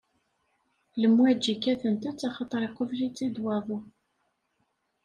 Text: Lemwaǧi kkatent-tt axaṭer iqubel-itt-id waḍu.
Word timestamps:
Lemwaǧi 1.01 1.53
kkatent-tt 1.57 2.11
axaṭer 2.27 2.61
iqubel-itt-id 2.67 3.35
waḍu. 3.45 3.79